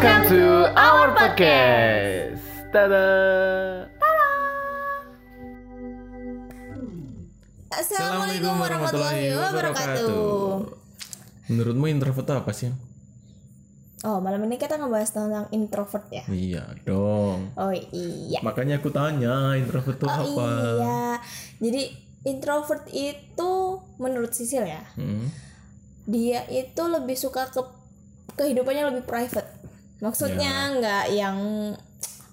[0.00, 0.44] Welcome to
[0.80, 2.40] our podcast.
[2.72, 3.04] Tada.
[7.68, 10.64] Assalamualaikum warahmatullahi wabarakatuh.
[11.52, 12.72] Menurutmu introvert itu apa sih?
[14.08, 16.24] Oh, malam ini kita ngebahas tentang introvert ya.
[16.32, 17.52] Iya dong.
[17.60, 18.40] Oh iya.
[18.40, 20.48] Makanya aku tanya introvert itu Oh apa?
[20.80, 21.04] iya.
[21.60, 21.82] Jadi
[22.24, 23.52] introvert itu
[24.00, 25.28] menurut Sisil ya, Hmm.
[26.08, 27.60] dia itu lebih suka ke
[28.40, 29.59] kehidupannya lebih private.
[30.00, 31.38] Maksudnya nggak yang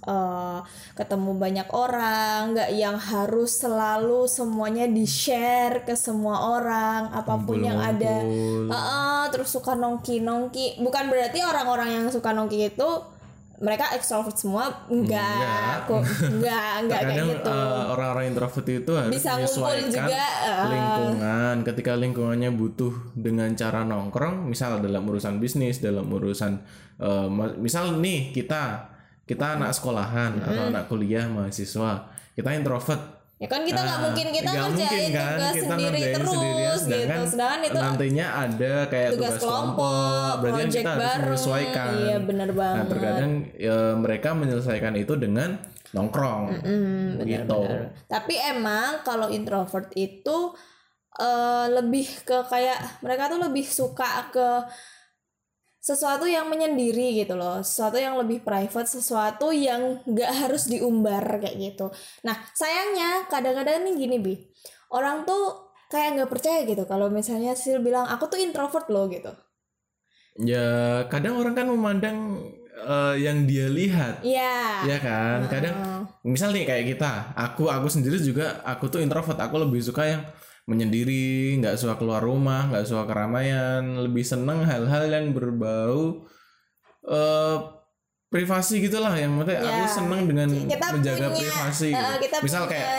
[0.07, 0.59] eh,
[0.95, 7.59] ketemu banyak orang, nggak yang harus selalu semuanya di share ke semua orang, apa pun
[7.59, 8.23] yang ada.
[8.23, 8.71] Ngumpul.
[8.71, 10.79] Heeh, terus suka nongki nongki.
[10.79, 13.16] Bukan berarti orang-orang yang suka nongki itu
[13.57, 19.29] mereka extrovert semua enggak kok enggak enggak kayak gitu eh, orang-orang introvert itu harus Bisa
[19.33, 20.65] ngumpul menyesuaikan juga, eh.
[20.69, 21.55] lingkungan.
[21.65, 26.61] Ketika lingkungannya butuh dengan cara nongkrong, misal dalam urusan bisnis, dalam urusan
[27.01, 28.93] eh, ma- misal nih kita
[29.25, 33.16] kita anak sekolahan atau anak kuliah mahasiswa, kita introvert.
[33.37, 36.73] Ya kan kita nggak Ah, mungkin kita ngerjain mungkin kan, tugas kita sendiri terus sendirian,
[36.73, 36.81] gitu.
[36.81, 41.21] Sedangkan sedangkan itu nantinya ada kayak tugas tugas, kelompok, berarti kan project kita harus bareng.
[41.29, 41.91] menyesuaikan.
[42.01, 42.85] Iya, bener nah banget.
[42.89, 45.49] terkadang ya, mereka menyelesaikan itu dengan
[45.93, 46.43] nongkrong.
[46.65, 47.61] Hmm, gitu.
[48.09, 50.37] tapi emang kalau introvert itu
[51.21, 54.47] eh, lebih ke kayak mereka tuh lebih suka ke
[55.87, 61.55] sesuatu yang menyendiri gitu loh sesuatu yang lebih private sesuatu yang nggak harus diumbar kayak
[61.55, 61.87] gitu.
[62.27, 64.35] Nah sayangnya kadang-kadang nih gini bi
[64.91, 69.31] orang tuh kayak nggak percaya gitu kalau misalnya Sil bilang aku tuh introvert loh gitu.
[70.43, 72.17] Ya kadang orang kan memandang
[72.83, 74.19] eh, yang dia lihat.
[74.27, 74.83] Iya.
[74.91, 75.47] Ya kan?
[75.47, 76.03] Kadang Heeh.
[76.27, 80.21] misal nih kayak kita aku aku sendiri juga aku tuh introvert aku lebih suka yang
[80.67, 86.27] menyendiri nggak suka keluar rumah nggak suka keramaian lebih seneng hal-hal yang berbau
[87.07, 87.57] eh
[88.27, 92.13] privasi gitulah yang maksudnya aku Ya, seneng dengan kita menjaga punya, privasi gitu.
[92.27, 92.91] kita misal punya kayak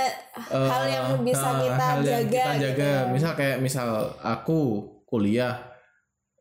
[0.48, 3.12] hal yang eh, bisa eh, kita hal yang jaga, kita jaga gitu.
[3.12, 3.88] misal kayak misal
[4.24, 4.60] aku
[5.04, 5.54] kuliah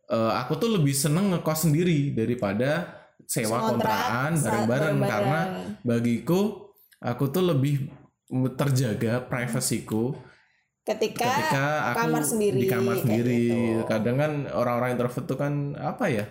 [0.08, 4.98] eh, aku tuh lebih seneng ngekos sendiri daripada sewa Kontrak kontrakan bareng-bareng.
[5.04, 5.42] karena
[5.84, 6.72] bagiku
[7.04, 7.92] aku tuh lebih
[8.56, 10.16] terjaga privasiku
[10.88, 13.84] ketika, ketika aku kamar sendiri, di kamar sendiri gitu.
[13.84, 16.26] kadang kan orang-orang introvert tuh kan apa ya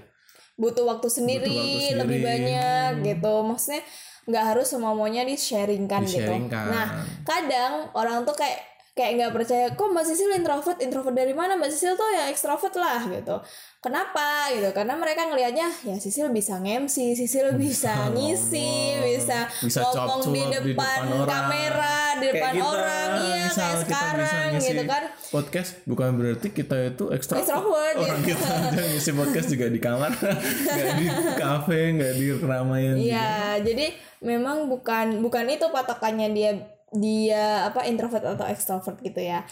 [0.56, 2.24] butuh waktu sendiri, waktu lebih sendiri.
[2.24, 3.82] banyak gitu maksudnya
[4.26, 9.66] nggak harus semua maunya di sharingkan gitu nah kadang orang tuh kayak kayak nggak percaya
[9.76, 10.80] kok mbak Sisil introvert?
[10.80, 11.52] Introvert dari mana?
[11.60, 13.36] Mbak Sisil tuh ya ekstrovert lah gitu.
[13.84, 14.48] Kenapa?
[14.50, 14.72] gitu.
[14.72, 20.42] Karena mereka ngelihatnya ya Sisil bisa nge-MC Sisil bisa ngisi ngomong, bisa, bisa ngomong di
[20.48, 21.28] depan, di depan orang.
[21.28, 23.08] kamera di Kayak depan kita, orang.
[23.20, 25.02] Iya kayak kita bisa sekarang ngisi gitu kan.
[25.28, 28.32] podcast bukan berarti kita itu ekstrovert Extrovert, orang gitu.
[28.32, 30.12] kita aja ngisi podcast juga di kamar
[30.72, 33.04] nggak di kafe nggak di keramaian juga.
[33.12, 33.86] Iya, jadi
[34.24, 36.50] memang bukan bukan itu patokannya dia
[36.98, 39.44] dia apa introvert atau extrovert gitu ya.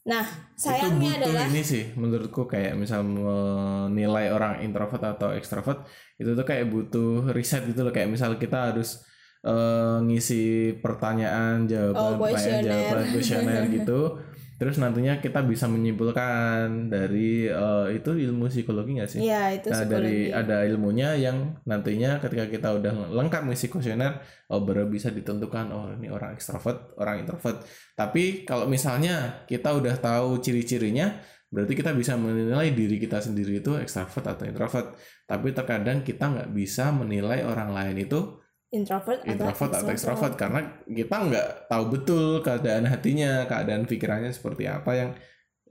[0.00, 5.84] Nah, itu sayangnya butuh adalah ini sih menurutku kayak misal menilai orang introvert atau extrovert
[6.16, 7.92] itu tuh kayak butuh riset gitu loh.
[7.92, 9.04] Kayak misal kita harus
[9.44, 14.00] eh, ngisi pertanyaan jawaban Oh, pertanyaan jawaban kuesioner gitu
[14.60, 19.88] terus nantinya kita bisa menyimpulkan dari eh, itu ilmu psikologi nggak sih ya itu Nah,
[19.88, 24.20] dari ada ilmunya yang nantinya ketika kita udah lengkap ngisi kuesioner,
[24.52, 27.64] oh baru bisa ditentukan oh ini orang ekstrovert, orang introvert.
[27.96, 31.16] Tapi kalau misalnya kita udah tahu ciri-cirinya,
[31.48, 34.98] berarti kita bisa menilai diri kita sendiri itu ekstrovert atau introvert.
[35.24, 38.36] Tapi terkadang kita nggak bisa menilai orang lain itu
[38.70, 44.90] introvert, introvert atau ekstrovert karena kita nggak tahu betul keadaan hatinya, keadaan pikirannya seperti apa
[44.94, 45.10] yang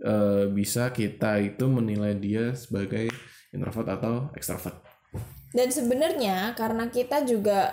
[0.04, 3.08] eh, bisa kita itu menilai dia sebagai
[3.56, 4.76] introvert atau ekstrovert.
[5.50, 7.72] Dan sebenarnya karena kita juga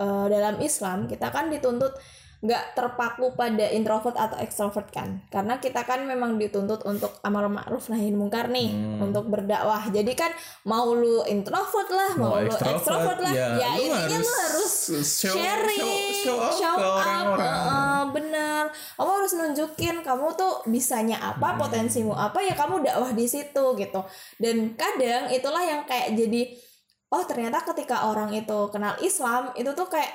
[0.00, 1.92] eh, dalam Islam kita kan dituntut
[2.40, 7.92] nggak terpaku pada introvert atau extrovert kan karena kita kan memang dituntut untuk amal ma'ruf
[7.92, 9.12] nahi mungkar nih Hmm.
[9.12, 10.32] untuk berdakwah jadi kan
[10.64, 14.72] mau lu introvert lah mau, lu extrovert lah ya, lu intinya lu harus
[15.04, 17.44] show, sharing show, show off show up orang-orang.
[17.44, 18.62] Heeh, bener
[18.96, 21.36] kamu harus nunjukin kamu tuh bisanya Hmm.
[21.36, 24.00] apa potensimu apa ya kamu dakwah di situ gitu
[24.40, 26.56] dan kadang itulah yang kayak jadi
[27.10, 30.08] oh ternyata ketika orang itu kenal Islam itu tuh kayak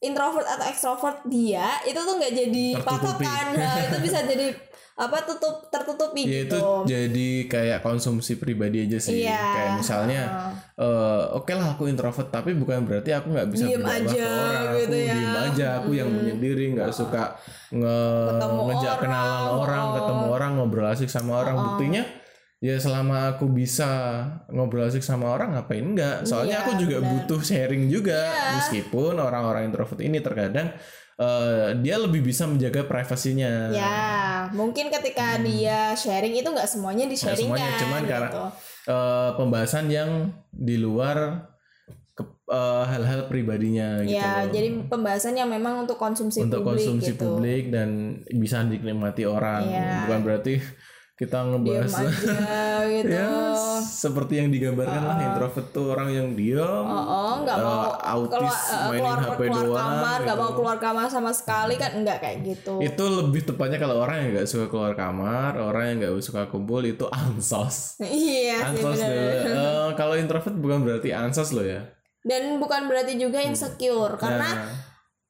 [0.00, 4.54] introvert atau extrovert dia itu tuh nggak jadi patokan Nah, itu bisa jadi
[4.94, 9.38] apa tutup tertutupi ya itu gitu jadi kayak konsumsi pribadi aja sih Iya.
[9.38, 10.22] kayak misalnya
[10.74, 14.66] eh, oke lah aku introvert tapi bukan berarti aku nggak bisa Diem aja ke orang
[14.74, 15.14] gitu aku ya.
[15.14, 16.18] diem aja aku yang Hmm.
[16.18, 17.38] menyendiri nggak suka
[17.70, 17.98] nge
[18.28, 19.94] Ketemu ngejak orang, kenalan orang oh.
[19.94, 21.62] ketemu orang ngobrol asik sama orang Oh.
[21.64, 22.02] buktinya
[22.58, 23.86] ya selama aku bisa
[24.48, 27.10] ngobrol asik sama orang ngapain enggak soalnya Iya, aku juga benar.
[27.14, 28.50] butuh sharing juga Iya.
[28.58, 30.74] meskipun orang-orang introvert ini terkadang
[31.16, 33.98] eh, dia lebih bisa menjaga privasinya Ya,
[34.52, 37.24] mungkin ketika dia sharing itu nggak semuanya di Hmm.
[37.26, 38.44] Sharing semuanya, kan, cuman karena- gitu.
[38.88, 40.10] Eh, pembahasan yang
[40.48, 41.46] di luar
[42.48, 44.50] eh, hal-hal pribadinya gitu Ya, loh.
[44.50, 47.22] jadi pembahasan yang memang untuk konsumsi untuk publik konsumsi gitu.
[47.36, 47.88] publik dan
[48.32, 49.90] bisa dinikmati orang Iya.
[50.02, 50.54] bukan berarti
[51.18, 52.34] kita ngebahas aja
[52.86, 53.10] gitu.
[53.18, 53.26] ya
[53.82, 58.54] seperti yang digambarkan lah introvert tuh orang yang diam oh, nggak eh, mau autis keluar,
[58.54, 60.34] eh, mainin keluar, HP keluar doang kamar, gitu.
[60.38, 62.78] mau keluar kamar sama sekali kan enggak kayak gitu.
[62.78, 66.86] itu lebih tepatnya kalau orang yang nggak suka keluar kamar orang yang nggak suka kumpul
[66.86, 68.96] itu ansos iya ansos.
[69.08, 71.82] Eh, kalau introvert bukan berarti ansos loh ya
[72.22, 74.68] Dan bukan berarti juga insecure karena Nah,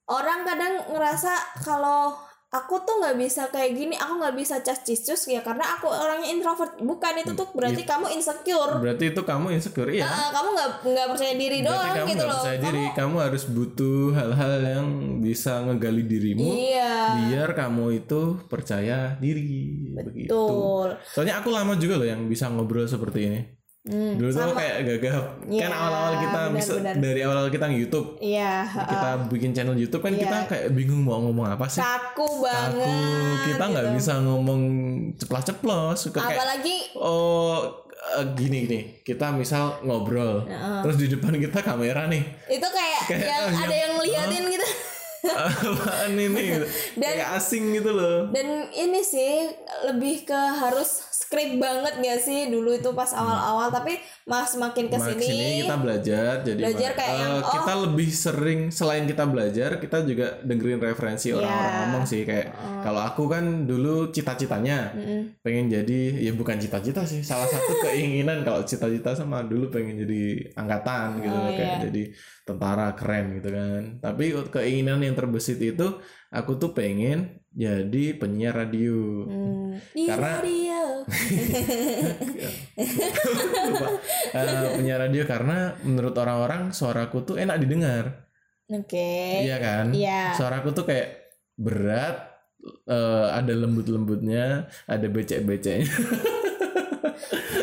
[0.09, 1.33] orang kadang ngerasa
[1.63, 2.17] kalau
[2.49, 6.29] aku tuh nggak bisa kayak gini, aku nggak bisa cas cicus ya karena aku orangnya
[6.29, 6.77] introvert.
[6.79, 8.73] Bukan itu tuh berarti kamu insecure.
[8.79, 12.25] berarti itu kamu insecure ya Ah, kamu nggak nggak percaya diri berarti doang kamu gitu
[12.25, 12.33] loh.
[12.35, 16.95] percaya diri Kamu- kamu harus butuh hal-hal yang bisa ngegali dirimu Iya.
[17.27, 20.89] biar kamu itu percaya diri begitu Betul.
[21.05, 23.41] soalnya aku lama juga loh yang bisa ngobrol seperti ini
[23.89, 24.53] Hmm, dulu tuh sama.
[24.55, 27.01] kayak gagap Iya, kan awal-awal kita bisa benar-benar.
[27.03, 28.53] dari awal kita YouTube Iya.
[28.63, 28.85] ha-ha.
[28.87, 30.21] kita bikin channel YouTube kan Iya.
[30.23, 32.85] kita kayak bingung mau ngomong apa sih Kaku banget.
[32.85, 32.93] aku
[33.47, 33.97] kita nggak gitu.
[33.97, 34.61] bisa ngomong
[35.17, 37.65] ceplas-ceplos Suka kayak Apalagi oh
[38.15, 40.81] eh, gini gini kita misal ngobrol Heeh.
[40.83, 43.81] terus di depan kita kamera nih itu kayak, Kayak, yang oh, ada iya.
[43.81, 44.69] yang ngeliatin gitu.
[45.19, 46.67] apaan ini gitu.
[47.01, 49.51] Dan- kayak asing gitu loh Dan ini sih
[49.85, 54.97] lebih ke harus skrip banget gak sih dulu itu pas awal-awal tapi mas makin ke
[54.97, 57.53] sini sini kita belajar jadi Belajar kayak eh, yang, oh.
[57.53, 61.69] kita lebih sering selain kita belajar kita juga dengerin referensi orang-orang Iya.
[61.69, 61.81] Oh.
[61.85, 62.47] ngomong sih kayak
[62.81, 65.21] kalau aku kan dulu cita-citanya Mm-mm.
[65.39, 70.23] pengen jadi ya bukan cita-cita sih salah satu keinginan kalau cita-cita sama dulu pengen jadi
[70.55, 71.81] angkatan gitu Oh, kayak iya.
[71.85, 72.03] jadi
[72.43, 76.01] tentara keren gitu kan tapi keinginan yang terbesit itu
[76.31, 79.75] aku tuh pengen jadi penyiar radio Hmm.
[79.91, 80.78] Di Karena- radio.
[84.29, 84.45] Eh,
[84.77, 88.29] penyiar radio karena menurut orang-orang suaraku tuh enak didengar
[88.69, 89.43] Oke.
[89.43, 90.37] iya kan Iya.
[90.37, 92.29] suaraku tuh kayak berat
[92.85, 95.89] eh, ada lembut-lembutnya ada becek-beceknya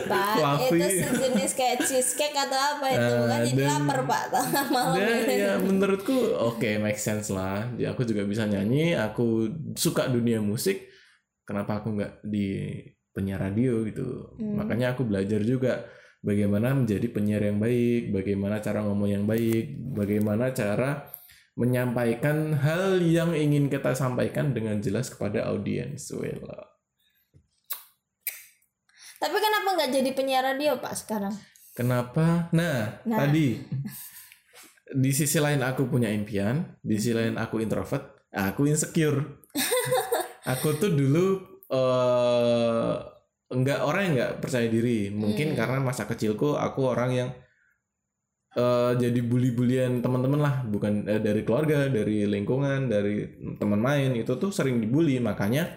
[0.05, 0.77] Pak, Fluffy.
[0.77, 4.95] itu sejenis kayak cheesecake atau apa itu Nah, kan jadi dan- lapar pak tengah malam.
[5.01, 7.65] Dan ya menurutku oke make sense lah.
[7.73, 10.85] Ya, aku juga bisa nyanyi, aku suka dunia musik.
[11.41, 12.77] Kenapa aku nggak di
[13.15, 14.35] penyiar radio gitu?
[14.35, 14.59] Hmm.
[14.59, 15.87] Makanya aku belajar juga
[16.19, 21.07] bagaimana menjadi penyiar yang baik, bagaimana cara ngomong yang baik, bagaimana cara
[21.55, 26.11] menyampaikan hal yang ingin kita sampaikan dengan jelas kepada audiens.
[26.11, 26.75] Wela.
[29.15, 31.31] Tapi kenapa nggak jadi penyiar radio pak sekarang?
[31.71, 32.51] Kenapa?
[32.51, 33.23] Nah, Nah.
[33.23, 33.63] tadi
[34.91, 39.43] di sisi lain aku punya impian, di sisi lain aku introvert, aku insecure.
[40.51, 42.93] aku tuh dulu eh
[43.47, 45.09] enggak orang yang nggak percaya diri.
[45.09, 45.57] Mungkin Hmm.
[45.57, 47.29] karena masa kecilku aku orang yang
[48.55, 54.31] eh jadi bully-bulian teman-teman lah, bukan eh, dari keluarga, dari lingkungan, dari teman main itu
[54.35, 55.19] tuh sering dibully.
[55.19, 55.67] Makanya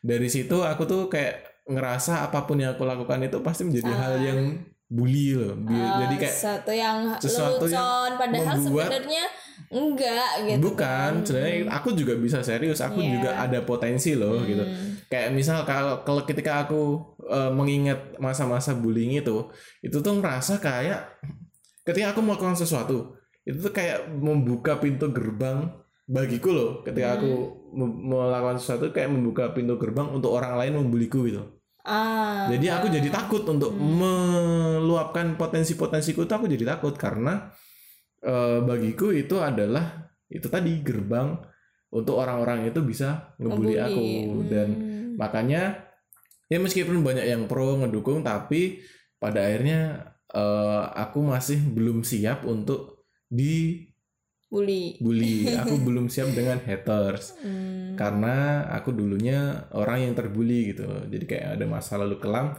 [0.00, 4.14] dari situ aku tuh kayak ngerasa apa pun yang aku lakukan itu pasti menjadi hal
[4.20, 4.40] yang
[4.86, 5.54] bully loh.
[5.66, 9.24] Eh, jadi kayak sesuatu yang sesuatu yang lelucon padahal membuat- sebenarnya
[9.66, 10.60] enggak gitu.
[10.62, 11.26] bukan kan.
[11.26, 13.10] sebenarnya aku juga bisa serius aku Iya.
[13.12, 14.95] juga ada potensi loh gitu Hmm.
[15.06, 19.46] Kayak misal kalau kalau ketika aku eh, mengingat masa-masa bullying itu
[19.80, 21.22] itu tuh ngerasa kayak
[21.82, 25.70] ketika aku melakukan sesuatu itu tuh kayak membuka pintu gerbang
[26.04, 27.30] bagiku loh ketika aku
[27.66, 27.82] Hmm.
[27.82, 31.42] mem- melakukan sesuatu kayak membuka pintu gerbang untuk orang lain membuliku gitu
[31.82, 32.46] Ah.
[32.48, 37.50] jadi aku jadi takut untuk meluapkan potensi-potensiku itu aku jadi takut karena
[38.18, 41.38] eh, bagiku itu adalah itu tadi gerbang
[41.88, 44.48] untuk orang-orang itu bisa ngebully aku Ngebully.
[44.50, 44.85] dan Hmm.
[45.16, 45.82] Makanya
[46.46, 48.84] ya meskipun banyak yang pro ngedukung tapi
[49.16, 49.80] pada akhirnya
[50.30, 55.50] eh, aku masih belum siap untuk dibully bully.
[55.62, 57.96] aku belum siap dengan haters Hmm.
[57.96, 62.52] karena aku dulunya orang yang terbully gitu jadi kayak ada masa lalu kelam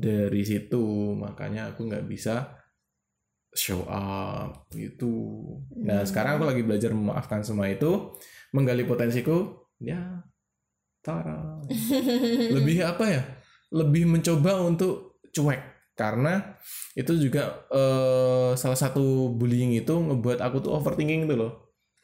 [0.00, 2.56] dari situ makanya aku nggak bisa
[3.52, 5.44] show up gitu
[5.76, 6.08] nah Hmm.
[6.08, 8.14] sekarang aku lagi belajar memaafkan semua itu
[8.50, 10.22] menggali potensiku ya
[11.00, 11.60] tara
[12.56, 13.22] lebih apa ya
[13.70, 15.60] lebih mencoba untuk cuek
[15.92, 16.56] karena
[16.92, 21.52] itu juga eh, salah satu bullying itu ngebuat aku tuh overthinking gitu loh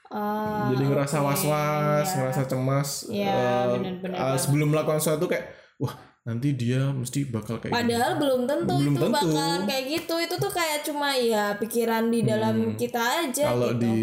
[0.06, 2.14] Ah, jadi ngerasa was-was, ya.
[2.14, 3.10] ngerasa cemas.
[3.10, 4.38] Iya, eh, benar-benar eh, banget.
[4.38, 5.90] sebelum melakukan sesuatu kayak, wah
[6.22, 7.74] nanti dia mesti bakal kayak.
[7.74, 9.16] Padahal belum tentu Belum itu tentu.
[9.26, 10.14] bakalan kayak gitu.
[10.20, 13.52] Itu tuh kayak cuma ya pikiran di dalam kita aja Hmm.
[13.52, 13.82] kalau gitu.
[13.82, 13.96] di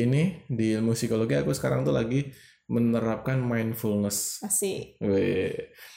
[0.00, 2.32] ini di ilmu psikologi aku sekarang tuh lagi
[2.70, 4.94] menerapkan mindfulness Asik.
[5.02, 5.50] Wih.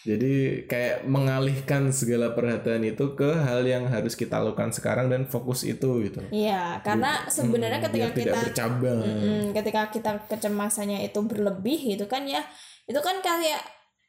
[0.03, 5.61] Jadi kayak mengalihkan segala perhatian itu ke hal yang harus kita lakukan sekarang dan fokus
[5.61, 6.25] itu gitu.
[6.33, 8.99] Iya, karena sebenarnya Hmm, ketika kita bercabang.
[9.05, 12.41] Mm, ketika kita kecemasannya itu berlebih gitu kan ya,
[12.89, 13.61] itu kan kayak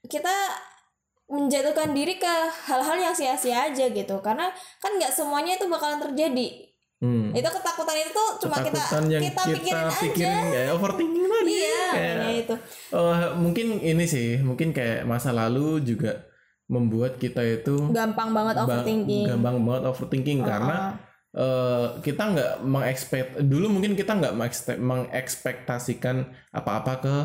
[0.08, 0.32] kita
[1.28, 2.34] menjatuhkan diri ke
[2.68, 4.16] hal-hal yang sia-sia aja gitu.
[4.24, 4.48] Karena
[4.80, 6.73] kan nggak semuanya itu bakalan terjadi.
[7.04, 7.28] Hmm.
[7.30, 9.98] Itu ketakutan itu cuma kita Ketakutan yang kita, pikirin aja.
[10.00, 11.52] pikirin kayak overthinking tadi.
[11.54, 12.54] Iya, Kayak, itu.
[12.90, 16.24] oh, mungkin ini sih, mungkin kayak masa lalu juga
[16.64, 19.28] membuat kita itu Gampang banget ba- overthinking.
[19.28, 20.96] gampang banget overthinking karena
[21.30, 24.32] eh, kita nggak mengekspekt dulu mungkin kita nggak
[24.80, 26.16] mengekspektasikan
[26.50, 27.16] apa-apa ke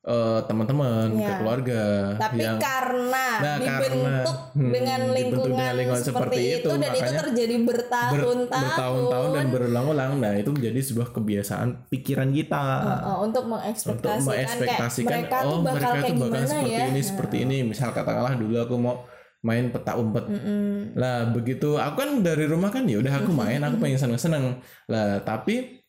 [0.00, 1.36] eh, teman-teman ke Iya.
[1.36, 1.82] keluarga
[2.16, 4.16] Tapi yang karena Nah, dibentuk karena,
[4.56, 8.64] hmm, dengan dibentuk lingkungan, dengan lingkungan seperti, seperti itu, itu, dan itu terjadi ber- bertahun-tahun.
[8.64, 10.10] bertahun-tahun dan berulang-ulang.
[10.20, 12.60] Nah itu menjadi sebuah kebiasaan pikiran kita.
[12.60, 16.70] Heeh, untuk untuk mengekspektasikan, mengekspektasikan kayak mereka oh tuh bakal mereka kayak tuh bakal seperti
[16.72, 16.84] ya?
[16.88, 17.56] ini seperti ini.
[17.64, 18.96] Misal katakanlah dulu aku mau
[19.40, 20.24] main peta umpet.
[20.28, 20.92] Mm-mm.
[21.00, 24.60] lah begitu aku kan dari rumah kan ya udah aku main aku pengen seneng-seneng.
[24.88, 25.79] Lah tapi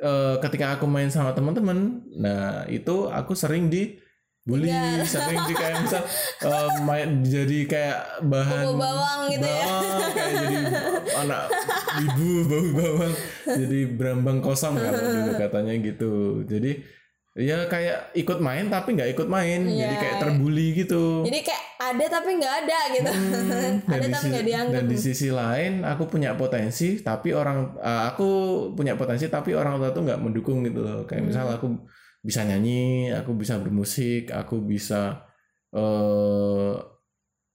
[0.00, 4.00] eh, ketika aku main sama teman-teman nah itu aku sering di
[4.40, 5.04] bully Iya.
[5.04, 6.02] sering di kayak misal
[6.42, 9.52] eh, main jadi kayak bahan Bau bawang gitu ya.
[9.60, 10.58] bawang, kayak jadi
[11.20, 11.42] anak
[12.00, 13.12] ibu bau bawang
[13.46, 16.12] jadi berambang kosong kalau dulu katanya gitu
[16.44, 16.80] jadi
[17.32, 19.98] ya kayak ikut main tapi nggak ikut main jadi Iya.
[19.98, 23.10] kayak terbully gitu Jadi kayak ada tapi nggak ada gitu.
[23.10, 24.74] Hmm, ada tapi nggak dianggap.
[24.74, 28.28] dan di sisi lain aku punya potensi tapi orang uh, aku
[28.74, 31.56] punya potensi tapi orang tua tuh nggak mendukung gitu loh kayak misal Hmm.
[31.56, 31.66] aku
[32.20, 35.24] bisa nyanyi aku bisa bermusik aku bisa
[35.70, 36.72] eh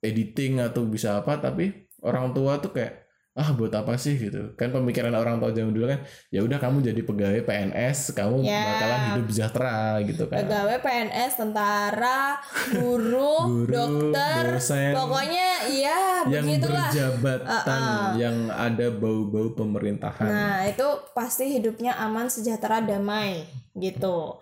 [0.01, 3.04] editing atau bisa apa tapi orang tua tuh kayak
[3.35, 5.99] ah buat apa sih gitu kan pemikiran orang tua zaman dulu kan
[6.31, 8.63] ya udah kamu jadi pegawai PNS kamu Ya.
[8.65, 12.39] bakalan hidup sejahtera gitu kan Pegawai PNS, tentara,
[12.71, 14.95] guru, Guru, dokter, dosen.
[14.95, 16.87] pokoknya iya yang begitulah.
[16.87, 18.07] berjabatan Uh-uh.
[18.15, 23.43] yang ada bau-bau pemerintahan Nah, itu pasti hidupnya aman, sejahtera, damai
[23.75, 24.39] gitu.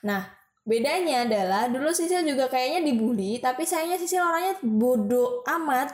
[0.00, 0.22] Nah,
[0.62, 5.90] bedanya adalah dulu Sisil juga kayaknya dibully, tapi sayangnya Sisil orangnya bodoh amat.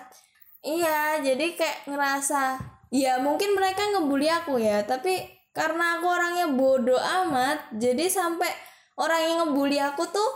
[0.62, 2.56] Iya, jadi kayak ngerasa
[2.94, 5.18] ya mungkin mereka ngebully aku ya, tapi
[5.50, 8.48] karena aku orangnya bodoh amat, jadi sampai
[8.96, 10.30] orang yang ngebully aku tuh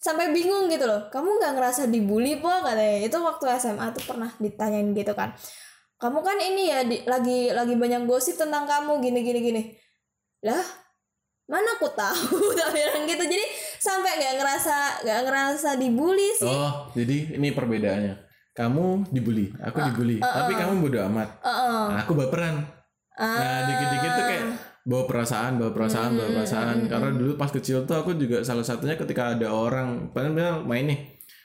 [0.00, 1.12] sampai bingung gitu loh.
[1.12, 3.04] Kamu nggak ngerasa dibully po katanya.
[3.04, 5.36] Itu waktu SMA tuh pernah ditanyain gitu kan
[5.98, 9.62] kamu kan ini ya di- lagi lagi banyak gosip tentang kamu gini gini gini
[10.46, 10.62] lah
[11.50, 13.46] mana aku tahu tak bilang gitu jadi
[13.82, 18.27] sampai nggak ngerasa nggak ngerasa dibully sih Oh, jadi ini perbedaannya.
[18.58, 21.28] Kamu dibully, aku dibully, uh, tapi kamu bodo amat.
[21.46, 21.84] Heeh.
[21.94, 22.58] Nah, aku baperan.
[23.14, 23.62] Nah, Ah.
[23.66, 24.44] dikit-dikit tuh kayak
[24.82, 26.76] bawa perasaan, bawa perasaan, bawa perasaan.
[26.86, 31.00] Karena dulu pas kecil tuh aku juga salah satunya ketika ada orang, padahal main nih,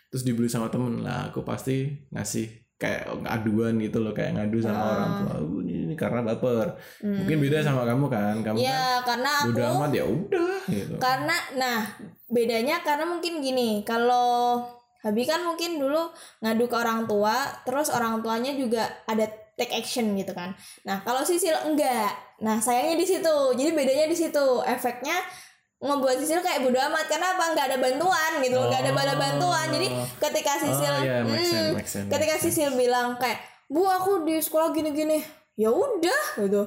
[0.10, 4.84] terus dibully sama temen lah, aku pasti ngasih kayak aduan gitu loh, kayak ngadu sama
[4.84, 5.34] orang tua.
[5.40, 6.76] "Oh, ini, ini karena baper.
[7.00, 10.96] Mungkin beda sama kamu kan, kamu kan ya karena aku amat ya udah gitu.
[11.00, 11.80] karena nah
[12.28, 14.60] bedanya karena mungkin gini kalau
[15.04, 20.16] Habi kan mungkin dulu ngadu ke orang tua terus orang tuanya juga ada take action
[20.18, 20.56] gitu kan.
[20.88, 22.10] Nah kalau Sisil enggak.
[22.42, 23.36] Nah sayangnya di situ.
[23.54, 24.46] Jadi bedanya di situ.
[24.66, 25.20] Efeknya
[25.84, 27.06] ngebuat Sisil kayak bodo amat.
[27.06, 27.44] Karena apa?
[27.54, 28.58] Nggak ada bantuan gitu.
[28.58, 29.68] Nggak ada bala bantuan.
[29.70, 33.86] Jadi ketika Sisil Oh, iya, make sense, hmm, make sense, ketika Sisil bilang kayak bu
[33.86, 35.22] aku di sekolah gini-gini.
[35.54, 36.64] Ya udah gitu.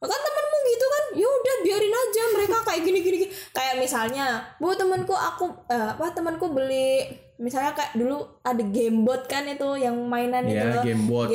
[0.00, 1.04] Kan temenmu gitu kan?
[1.12, 3.32] Ya udah biarin aja mereka kayak gini gini gini.
[3.52, 7.04] kayak misalnya bu temanku aku eh, apa temanku beli
[7.40, 10.84] misalnya kayak dulu ada gamebot kan itu yang mainan itu Ya, loh.
[10.84, 11.28] Gamebot.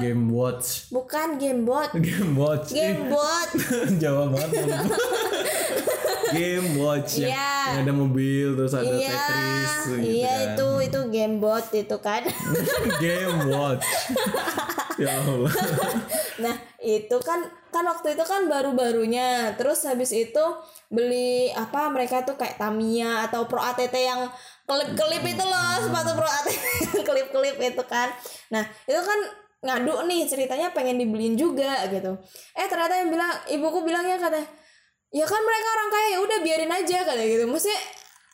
[0.00, 0.68] Game watch.
[0.88, 2.68] bukan gamebot Game watch.
[2.70, 3.48] Ih, gamebot
[4.02, 4.50] Jawa banget.
[6.32, 10.46] Game watch yang, yang ada mobil terus ada iya Tetris gitu iya kan.
[10.50, 12.22] itu itu gamebot itu kan
[13.02, 13.84] Game watch.
[14.96, 15.52] ya Allah.
[16.40, 19.58] Nah itu kan kan waktu itu kan baru-barunya.
[19.58, 20.44] Terus habis itu
[20.86, 24.30] beli apa mereka tuh kayak Tamiya atau Pro ATT yang
[24.62, 28.14] kelip-kelip itu loh sepatu Pro ATT kelip-kelip itu kan.
[28.54, 29.18] Nah itu kan
[29.64, 32.14] ngadu nih ceritanya pengen dibeliin juga gitu.
[32.54, 34.46] Eh ternyata yang bilang ibuku bilangnya katanya
[35.14, 37.44] ya kan mereka orang kaya ya udah biarin aja katanya gitu.
[37.50, 37.80] Maksudnya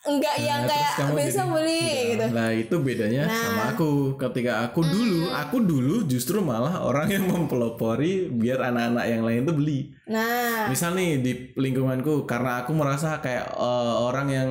[0.00, 3.36] enggak yang Nah, terus kayak besok jadi- beli gitu Nah itu bedanya Nah.
[3.36, 3.90] sama aku.
[4.16, 9.52] Ketika aku dulu, aku dulu justru malah orang yang mempelopori biar anak-anak yang lain tuh
[9.54, 9.92] beli.
[10.02, 14.50] nah Misal nih di lingkunganku karena aku merasa kayak eh, orang yang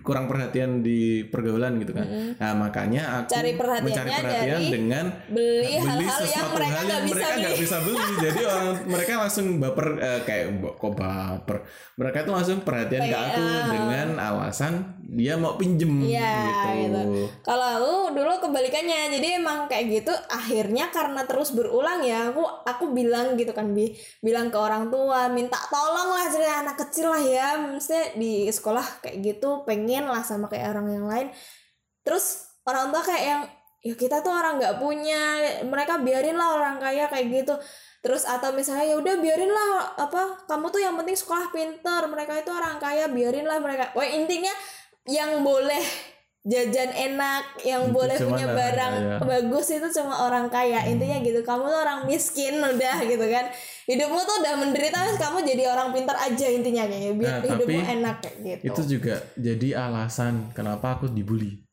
[0.00, 2.06] kurang perhatian di pergaulan gitu kan.
[2.36, 7.26] Nah makanya aku Cari mencari perhatian dengan beli hal-hal yang mereka nggak yang bisa mereka
[7.26, 8.12] beli nggak bisa beli.
[8.20, 11.56] Jadi orang mereka langsung baper eh, kayak "Mbok, kok baper.
[11.94, 13.64] Mereka tuh langsung perhatian ke Kayak, aku ah.
[13.66, 14.73] dengan alasan
[15.04, 16.34] dia mau pinjem Iya,
[16.74, 17.00] gitu.
[17.00, 17.02] gitu.
[17.46, 20.12] Kalau aku dulu kebalikannya, jadi emang kayak gitu.
[20.30, 25.30] Akhirnya karena terus berulang ya, aku aku bilang gitu kan, bi bilang ke orang tua,
[25.30, 30.26] minta tolong lah jadi anak kecil lah ya, mesti di sekolah kayak gitu, pengen lah
[30.26, 31.28] sama kayak orang yang lain.
[32.02, 33.42] Terus orang tua kayak yang
[33.84, 37.54] ya kita tuh orang nggak punya, mereka biarin lah orang kaya kayak gitu.
[38.00, 42.36] Terus atau misalnya ya udah biarin lah apa kamu tuh yang penting sekolah pinter mereka
[42.36, 43.92] itu orang kaya biarin lah mereka.
[43.96, 44.52] Wah intinya
[45.04, 45.84] yang boleh
[46.44, 49.16] jajan enak, yang Itu boleh punya barang kaya.
[49.16, 49.24] Hmm.
[49.24, 50.84] bagus itu cuma orang kaya.
[50.84, 51.40] Intinya gitu.
[51.40, 53.48] Kamu tuh orang miskin udah gitu kan.
[53.88, 58.16] Hidupmu tuh udah menderita kamu jadi orang pintar aja intinya kayak biar Nah, hidupmu enak
[58.20, 58.64] kayak gitu.
[58.68, 61.63] Itu juga jadi alasan kenapa aku dibully.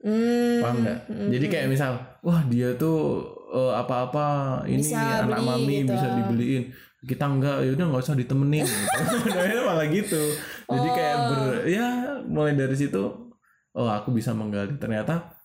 [0.00, 0.98] Hmm, Paham nggak?
[1.06, 4.26] hmm, Jadi kayak misal, wah dia tuh eh, apa-apa
[4.64, 5.92] ini Bisa anak beli mami gitu.
[5.92, 6.64] bisa dibeliin.
[7.00, 8.64] Kita enggak, ya udah nggak usah ditemenin.
[8.68, 9.28] gitu.
[9.28, 10.22] Itu malah gitu.
[10.66, 11.26] Jadi kayak Oh.
[11.28, 11.86] ber, ya
[12.24, 13.02] mulai dari situ,
[13.70, 15.36] oh aku bisa menggali ternyata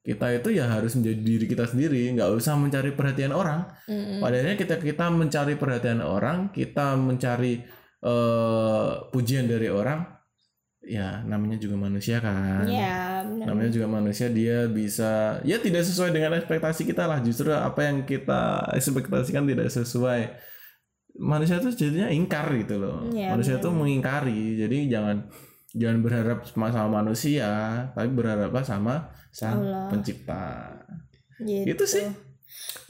[0.00, 3.64] kita itu ya harus menjadi diri kita sendiri, nggak usah mencari perhatian orang.
[3.86, 7.62] hmm, Padahal kita kita mencari perhatian orang, kita mencari
[8.00, 10.04] eh, pujian dari orang,
[10.84, 12.68] ya namanya juga manusia kan.
[12.68, 13.24] Ya.
[13.24, 17.20] Namanya juga manusia dia bisa ya tidak sesuai dengan ekspektasi kita lah.
[17.24, 20.52] Justru apa yang kita ekspektasikan tidak sesuai.
[21.14, 23.06] Manusia itu jadinya ingkar gitu loh.
[23.06, 23.64] Iya, manusia benar.
[23.64, 24.42] itu mengingkari.
[24.58, 25.16] Jadi jangan
[25.74, 27.50] jangan berharap sama sama manusia,
[27.94, 28.94] tapi berharaplah sama
[29.30, 29.86] sang Allah.
[29.90, 30.74] pencipta.
[31.42, 31.70] gitu.
[31.74, 32.06] Itu sih.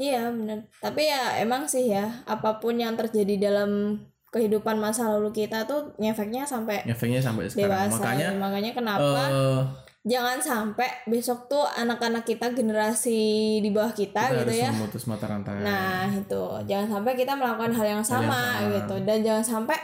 [0.01, 0.69] Iya benar.
[0.81, 4.01] Tapi ya emang sih ya apa pun yang terjadi dalam
[4.35, 7.87] kehidupan masa lalu kita tuh ngefeknya sampai Efeknya sampai sekarang.
[7.87, 8.03] dewasa.
[8.03, 9.62] Makanya makanya kenapa eh
[10.05, 13.23] jangan sampai besok tuh anak-anak kita generasi
[13.62, 14.71] di bawah kita, kita gitu harus ya.
[14.75, 15.62] memutus mata rantai.
[15.64, 18.75] Nah itu jangan sampai kita melakukan hal yang Hal yang sama, sama.
[18.75, 19.79] gitu dan jangan sampai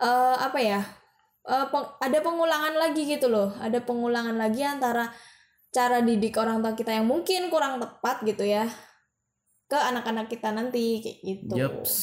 [0.00, 0.80] eh, apa ya
[1.44, 3.50] eh, peng- ada pengulangan lagi gitu loh.
[3.58, 5.10] Ada pengulangan lagi antara
[5.68, 8.64] cara didik orang tua kita yang mungkin kurang tepat gitu ya
[9.66, 11.54] ke anak-anak kita nanti kayak gitu.
[11.58, 11.94] Yaps.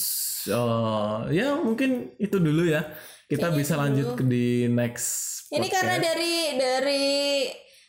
[0.50, 2.84] Oh, ya mungkin itu dulu ya.
[3.26, 4.18] Kita Kayaknya bisa lanjut dulu.
[4.18, 5.08] ke di next.
[5.48, 6.06] Ini karena podcast.
[6.06, 7.06] dari dari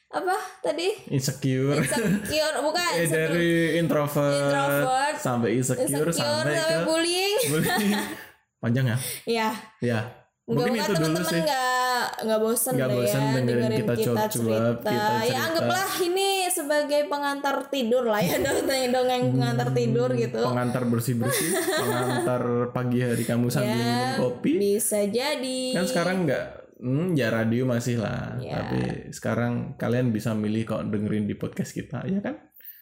[0.09, 1.77] apa tadi insecure.
[1.77, 7.93] insecure bukan eh dari introvert, Introvert, sampai insecure, insecure sampai sampai ke bullying bullying.
[8.63, 8.99] Panjang ya?
[9.27, 10.01] ya Ya.
[10.49, 11.43] Mungkin itu dulu teman-teman sih.
[11.45, 14.71] nggak nggak bosen Nggak bosen ya dengerin kita cuap-cuap, cerita.
[14.81, 15.41] kita Ya cerita.
[15.45, 20.41] anggaplah ini sebagai pengantar tidur lah ya dongeng dongeng pengantar tidur gitu.
[20.43, 22.43] Pengantar bersih-bersih, pengantar
[22.75, 24.59] pagi hari kamu sambil Ya, minum kopi.
[24.59, 25.61] Bisa jadi.
[25.77, 26.47] Kan sekarang nggak
[26.79, 28.39] Hmm, ya radio masih lah.
[28.39, 28.63] Ya.
[28.63, 32.39] Tapi sekarang kalian bisa milih kok dengerin di podcast kita, ya kan?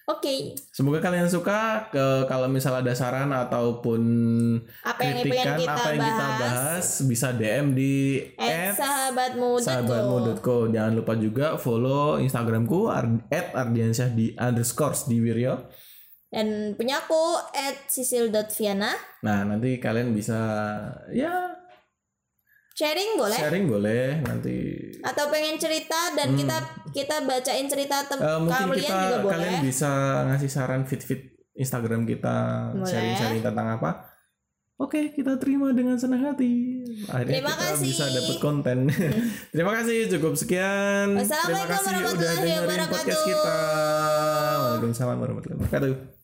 [0.07, 1.91] Oke, Semoga kalian suka.
[1.91, 4.03] Ke kalau misal ada saran ataupun
[4.87, 6.15] apa yang kritikan kita apa yang bahas?
[6.15, 7.95] kita bahas bisa DM di
[8.39, 10.71] At sahabatmu sahabatmu.co.
[10.71, 15.67] Jangan lupa juga follow Instagramku ar- @ardiansyah di underscore di Wiryo.
[16.27, 18.91] dan punya aku at sisil.viana
[19.23, 20.39] Nah nanti kalian bisa
[21.11, 21.55] ya
[22.77, 24.57] sharing boleh sharing boleh nanti.
[25.01, 26.57] atau pengen cerita dan kita
[26.93, 28.29] kita bacain cerita tem- Hmm.
[28.29, 29.91] Eh, mungkin kalian kita juga boleh kalian bisa
[30.27, 31.21] ngasih saran fit-fit
[31.55, 32.37] Instagram kita
[32.85, 34.13] sharing-sharing tentang apa.
[34.77, 36.85] Oke, kita terima dengan senang hati.
[37.07, 37.87] Akhirnya Terima kita kasih.
[37.89, 38.79] bisa dapat konten.
[39.57, 41.17] terima kasih, cukup sekian.
[41.17, 43.57] Terima Wassalamualaikum kasih udah warahmatullahi dengerin podcast kita.
[44.61, 46.16] Waalaikumsalam warahmatullahi wabarakatuh.